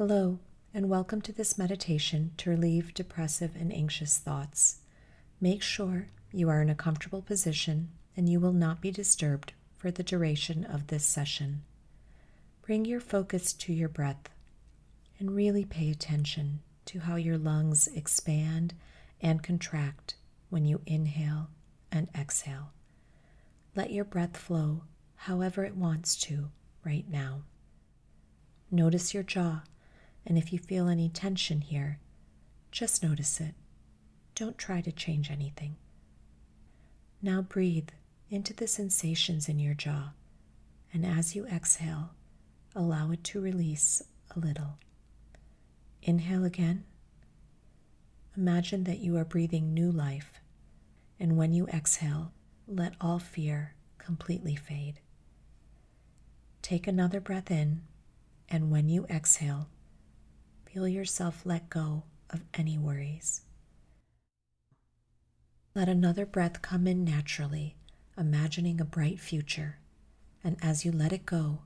Hello, 0.00 0.38
and 0.72 0.88
welcome 0.88 1.20
to 1.20 1.30
this 1.30 1.58
meditation 1.58 2.30
to 2.38 2.48
relieve 2.48 2.94
depressive 2.94 3.54
and 3.54 3.70
anxious 3.70 4.16
thoughts. 4.16 4.78
Make 5.42 5.60
sure 5.60 6.06
you 6.32 6.48
are 6.48 6.62
in 6.62 6.70
a 6.70 6.74
comfortable 6.74 7.20
position 7.20 7.90
and 8.16 8.26
you 8.26 8.40
will 8.40 8.54
not 8.54 8.80
be 8.80 8.90
disturbed 8.90 9.52
for 9.76 9.90
the 9.90 10.02
duration 10.02 10.64
of 10.64 10.86
this 10.86 11.04
session. 11.04 11.64
Bring 12.62 12.86
your 12.86 13.00
focus 13.00 13.52
to 13.52 13.74
your 13.74 13.90
breath 13.90 14.30
and 15.18 15.36
really 15.36 15.66
pay 15.66 15.90
attention 15.90 16.60
to 16.86 17.00
how 17.00 17.16
your 17.16 17.36
lungs 17.36 17.86
expand 17.88 18.72
and 19.20 19.42
contract 19.42 20.14
when 20.48 20.64
you 20.64 20.80
inhale 20.86 21.50
and 21.92 22.08
exhale. 22.18 22.70
Let 23.76 23.92
your 23.92 24.06
breath 24.06 24.38
flow 24.38 24.84
however 25.14 25.62
it 25.66 25.76
wants 25.76 26.16
to 26.22 26.48
right 26.86 27.04
now. 27.06 27.42
Notice 28.70 29.12
your 29.12 29.24
jaw 29.24 29.60
and 30.26 30.36
if 30.38 30.52
you 30.52 30.58
feel 30.58 30.88
any 30.88 31.08
tension 31.08 31.60
here, 31.60 31.98
just 32.70 33.02
notice 33.02 33.40
it. 33.40 33.54
Don't 34.34 34.58
try 34.58 34.80
to 34.80 34.92
change 34.92 35.30
anything. 35.30 35.76
Now 37.22 37.42
breathe 37.42 37.88
into 38.30 38.54
the 38.54 38.66
sensations 38.66 39.48
in 39.48 39.58
your 39.58 39.74
jaw, 39.74 40.12
and 40.92 41.04
as 41.04 41.34
you 41.34 41.46
exhale, 41.46 42.10
allow 42.74 43.10
it 43.10 43.24
to 43.24 43.40
release 43.40 44.02
a 44.34 44.38
little. 44.38 44.78
Inhale 46.02 46.44
again. 46.44 46.84
Imagine 48.36 48.84
that 48.84 49.00
you 49.00 49.16
are 49.16 49.24
breathing 49.24 49.74
new 49.74 49.90
life, 49.90 50.40
and 51.18 51.36
when 51.36 51.52
you 51.52 51.66
exhale, 51.66 52.32
let 52.66 52.94
all 53.00 53.18
fear 53.18 53.74
completely 53.98 54.54
fade. 54.54 55.00
Take 56.62 56.86
another 56.86 57.20
breath 57.20 57.50
in, 57.50 57.82
and 58.48 58.70
when 58.70 58.88
you 58.88 59.04
exhale, 59.10 59.68
Feel 60.72 60.86
yourself 60.86 61.42
let 61.44 61.68
go 61.68 62.04
of 62.30 62.44
any 62.54 62.78
worries. 62.78 63.40
Let 65.74 65.88
another 65.88 66.24
breath 66.24 66.62
come 66.62 66.86
in 66.86 67.04
naturally, 67.04 67.74
imagining 68.16 68.80
a 68.80 68.84
bright 68.84 69.18
future. 69.18 69.78
And 70.44 70.56
as 70.62 70.84
you 70.84 70.92
let 70.92 71.12
it 71.12 71.26
go, 71.26 71.62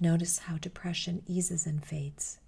notice 0.00 0.40
how 0.40 0.58
depression 0.58 1.22
eases 1.24 1.66
and 1.66 1.84
fades. 1.84 2.40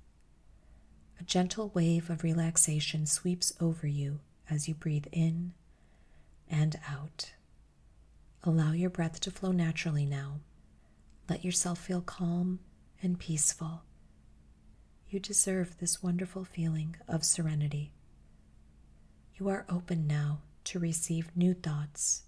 A 1.20 1.22
gentle 1.22 1.70
wave 1.74 2.10
of 2.10 2.24
relaxation 2.24 3.06
sweeps 3.06 3.52
over 3.60 3.86
you 3.86 4.18
as 4.50 4.66
you 4.66 4.74
breathe 4.74 5.06
in 5.12 5.52
and 6.50 6.80
out. 6.90 7.34
Allow 8.42 8.72
your 8.72 8.90
breath 8.90 9.20
to 9.20 9.30
flow 9.30 9.52
naturally 9.52 10.06
now. 10.06 10.40
Let 11.30 11.44
yourself 11.44 11.78
feel 11.78 12.00
calm 12.00 12.58
and 13.00 13.16
peaceful 13.16 13.84
you 15.08 15.20
deserve 15.20 15.78
this 15.78 16.02
wonderful 16.02 16.44
feeling 16.44 16.96
of 17.06 17.24
serenity. 17.24 17.92
You 19.36 19.48
are 19.48 19.66
open 19.68 20.06
now 20.06 20.40
to 20.64 20.78
receive 20.78 21.36
new 21.36 21.54
thoughts, 21.54 22.22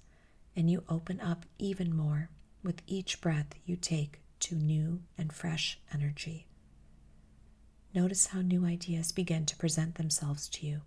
and 0.55 0.71
you 0.71 0.85
open 0.89 1.21
up 1.21 1.47
even 1.59 1.95
more 1.97 2.31
with 2.63 2.83
each 2.87 3.21
breath 3.21 3.55
you 3.65 3.77
take 3.77 4.21
to 4.41 4.55
new 4.55 5.01
and 5.17 5.33
fresh 5.33 5.79
energy. 5.93 6.47
Notice 7.95 8.27
how 8.27 8.43
new 8.43 8.65
ideas 8.67 9.13
begin 9.13 9.47
to 9.47 9.57
present 9.57 9.95
themselves 9.95 10.49
to 10.51 10.67
you. 10.67 10.83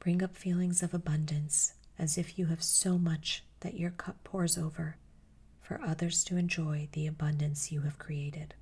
Bring 0.00 0.22
up 0.22 0.36
feelings 0.36 0.82
of 0.82 0.92
abundance 0.92 1.74
as 1.98 2.18
if 2.18 2.38
you 2.38 2.46
have 2.46 2.62
so 2.62 2.98
much 2.98 3.44
that 3.60 3.78
your 3.78 3.90
cup 3.90 4.24
pours 4.24 4.58
over 4.58 4.96
for 5.60 5.80
others 5.80 6.24
to 6.24 6.36
enjoy 6.36 6.88
the 6.92 7.06
abundance 7.06 7.70
you 7.70 7.82
have 7.82 7.98
created. 7.98 8.54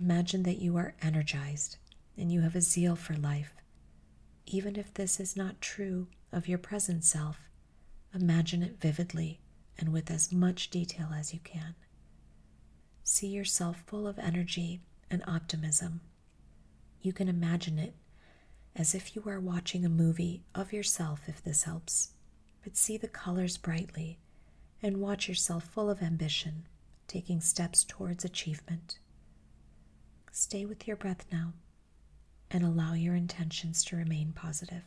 Imagine 0.00 0.42
that 0.44 0.60
you 0.60 0.76
are 0.76 0.94
energized 1.02 1.76
and 2.16 2.32
you 2.32 2.40
have 2.40 2.56
a 2.56 2.60
zeal 2.60 2.96
for 2.96 3.14
life. 3.14 3.54
Even 4.46 4.76
if 4.76 4.92
this 4.94 5.20
is 5.20 5.36
not 5.36 5.60
true 5.60 6.08
of 6.32 6.48
your 6.48 6.58
present 6.58 7.04
self, 7.04 7.38
imagine 8.14 8.62
it 8.62 8.80
vividly 8.80 9.40
and 9.78 9.92
with 9.92 10.10
as 10.10 10.32
much 10.32 10.70
detail 10.70 11.08
as 11.14 11.32
you 11.32 11.40
can. 11.40 11.74
See 13.02 13.28
yourself 13.28 13.82
full 13.86 14.06
of 14.06 14.18
energy 14.18 14.80
and 15.10 15.22
optimism. 15.26 16.00
You 17.00 17.12
can 17.12 17.28
imagine 17.28 17.78
it 17.78 17.94
as 18.74 18.94
if 18.94 19.14
you 19.14 19.22
are 19.26 19.40
watching 19.40 19.84
a 19.84 19.90
movie 19.90 20.42
of 20.54 20.72
yourself, 20.72 21.22
if 21.26 21.42
this 21.42 21.64
helps. 21.64 22.12
But 22.64 22.76
see 22.76 22.96
the 22.96 23.08
colors 23.08 23.56
brightly 23.56 24.18
and 24.82 25.00
watch 25.00 25.28
yourself 25.28 25.64
full 25.64 25.90
of 25.90 26.02
ambition, 26.02 26.66
taking 27.08 27.40
steps 27.40 27.84
towards 27.84 28.24
achievement. 28.24 28.98
Stay 30.34 30.64
with 30.64 30.88
your 30.88 30.96
breath 30.96 31.26
now 31.30 31.52
and 32.50 32.64
allow 32.64 32.94
your 32.94 33.14
intentions 33.14 33.84
to 33.84 33.96
remain 33.96 34.32
positive. 34.32 34.82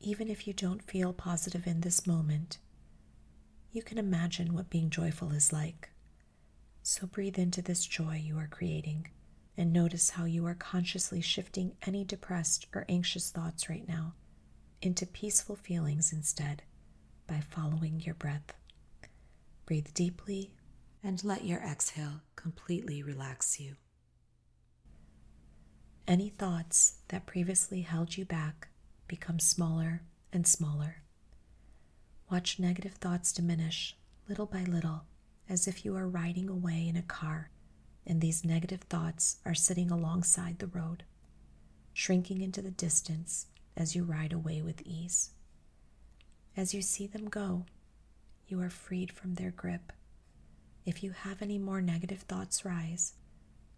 Even 0.00 0.28
if 0.28 0.46
you 0.46 0.54
don't 0.54 0.82
feel 0.82 1.12
positive 1.12 1.66
in 1.66 1.82
this 1.82 2.06
moment, 2.06 2.56
you 3.70 3.82
can 3.82 3.98
imagine 3.98 4.54
what 4.54 4.70
being 4.70 4.88
joyful 4.88 5.30
is 5.32 5.52
like. 5.52 5.90
So 6.82 7.06
breathe 7.06 7.38
into 7.38 7.60
this 7.60 7.84
joy 7.84 8.22
you 8.24 8.38
are 8.38 8.48
creating 8.50 9.08
and 9.58 9.74
notice 9.74 10.08
how 10.10 10.24
you 10.24 10.46
are 10.46 10.54
consciously 10.54 11.20
shifting 11.20 11.72
any 11.86 12.02
depressed 12.02 12.66
or 12.74 12.86
anxious 12.88 13.30
thoughts 13.30 13.68
right 13.68 13.86
now 13.86 14.14
into 14.80 15.04
peaceful 15.04 15.54
feelings 15.56 16.14
instead 16.14 16.62
by 17.26 17.40
following 17.40 18.00
your 18.00 18.14
breath. 18.14 18.54
Breathe 19.66 19.92
deeply 19.92 20.52
and 21.04 21.22
let 21.22 21.44
your 21.44 21.60
exhale 21.60 22.22
completely 22.36 23.02
relax 23.02 23.60
you. 23.60 23.76
Any 26.08 26.30
thoughts 26.30 26.94
that 27.08 27.26
previously 27.26 27.82
held 27.82 28.16
you 28.16 28.24
back 28.24 28.68
become 29.08 29.38
smaller 29.38 30.00
and 30.32 30.46
smaller. 30.46 31.02
Watch 32.30 32.58
negative 32.58 32.94
thoughts 32.94 33.30
diminish 33.30 33.94
little 34.26 34.46
by 34.46 34.62
little 34.64 35.04
as 35.50 35.68
if 35.68 35.84
you 35.84 35.94
are 35.96 36.08
riding 36.08 36.48
away 36.48 36.88
in 36.88 36.96
a 36.96 37.02
car 37.02 37.50
and 38.06 38.22
these 38.22 38.42
negative 38.42 38.80
thoughts 38.84 39.36
are 39.44 39.52
sitting 39.52 39.90
alongside 39.90 40.60
the 40.60 40.66
road, 40.68 41.04
shrinking 41.92 42.40
into 42.40 42.62
the 42.62 42.70
distance 42.70 43.44
as 43.76 43.94
you 43.94 44.02
ride 44.02 44.32
away 44.32 44.62
with 44.62 44.80
ease. 44.86 45.32
As 46.56 46.72
you 46.72 46.80
see 46.80 47.06
them 47.06 47.28
go, 47.28 47.66
you 48.46 48.58
are 48.62 48.70
freed 48.70 49.12
from 49.12 49.34
their 49.34 49.50
grip. 49.50 49.92
If 50.86 51.02
you 51.02 51.10
have 51.10 51.42
any 51.42 51.58
more 51.58 51.82
negative 51.82 52.20
thoughts 52.22 52.64
rise, 52.64 53.12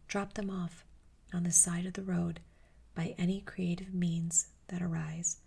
drop 0.07 0.35
them 0.35 0.49
off 0.49 0.85
on 1.33 1.45
the 1.45 1.53
side 1.53 1.87
of 1.87 1.95
the 1.95 2.03
road 2.03 2.41
by 2.95 3.15
any 3.19 3.41
creative 3.41 3.95
means 3.95 4.49
that 4.69 4.83
arise 4.83 5.39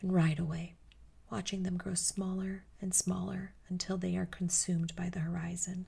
and 0.00 0.12
ride 0.12 0.38
away, 0.38 0.76
watching 1.30 1.62
them 1.62 1.76
grow 1.76 1.94
smaller 1.94 2.64
and 2.80 2.94
smaller 2.94 3.54
until 3.68 3.96
they 3.96 4.16
are 4.16 4.26
consumed 4.26 4.94
by 4.96 5.08
the 5.08 5.20
horizon. 5.20 5.86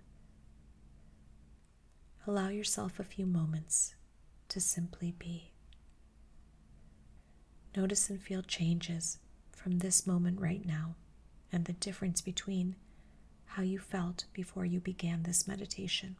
Allow 2.27 2.49
yourself 2.49 2.99
a 2.99 3.05
few 3.05 3.27
moments 3.27 3.95
to 4.49 4.61
simply 4.61 5.13
be. 5.13 5.53
Notice 7.77 8.11
and 8.11 8.21
feel 8.21 8.43
changes 8.43 9.19
from 9.53 9.79
this 9.79 10.07
moment 10.07 10.41
right 10.41 10.65
now 10.65 10.97
and 11.53 11.65
the 11.65 11.73
difference 11.73 12.21
between 12.21 12.77
how 13.45 13.63
you 13.63 13.79
felt 13.79 14.25
before 14.33 14.65
you 14.65 14.81
began 14.81 15.23
this 15.23 15.47
meditation 15.49 16.17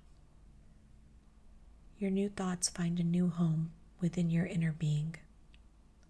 your 2.01 2.11
new 2.11 2.31
thoughts 2.31 2.71
find 2.71 2.99
a 2.99 3.05
new 3.05 3.29
home 3.29 3.71
within 4.01 4.31
your 4.31 4.47
inner 4.47 4.73
being. 4.73 5.15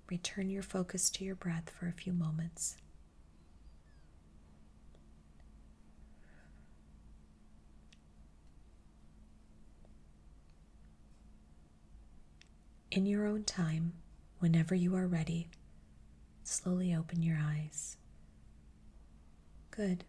Return 0.09 0.49
your 0.49 0.63
focus 0.63 1.11
to 1.11 1.25
your 1.25 1.35
breath 1.35 1.69
for 1.77 1.89
a 1.89 1.93
few 1.93 2.13
moments. 2.13 2.77
In 12.93 13.05
your 13.05 13.27
own 13.27 13.43
time, 13.43 13.95
whenever 14.39 14.77
you 14.77 14.95
are 14.95 15.09
ready, 15.09 15.49
slowly 16.45 16.95
open 16.95 17.21
your 17.21 17.39
eyes. 17.43 17.97
Good. 19.73 20.05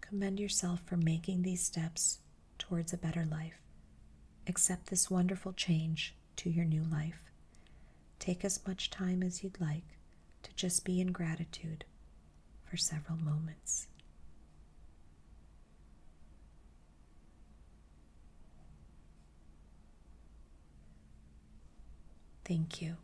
Commend 0.00 0.38
yourself 0.38 0.82
for 0.86 0.96
making 0.96 1.42
these 1.42 1.62
steps 1.64 2.20
towards 2.58 2.92
a 2.92 2.96
better 2.96 3.26
life. 3.28 3.61
Accept 4.46 4.86
this 4.86 5.10
wonderful 5.10 5.52
change 5.52 6.14
to 6.36 6.50
your 6.50 6.64
new 6.64 6.82
life. 6.82 7.20
Take 8.18 8.44
as 8.44 8.66
much 8.66 8.90
time 8.90 9.22
as 9.22 9.42
you'd 9.42 9.60
like 9.60 9.84
to 10.42 10.50
just 10.54 10.84
be 10.84 11.00
in 11.00 11.12
gratitude 11.12 11.84
for 12.68 12.76
several 12.76 13.18
moments. 13.18 13.86
Thank 22.44 22.82
you. 22.82 22.96